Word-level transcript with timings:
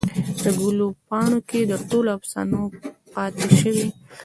دګلو 0.43 0.87
پاڼوکې 1.07 1.59
دټولو 1.71 2.09
افسانې 2.17 2.61
پاته 3.13 3.45
شوي 3.59 3.87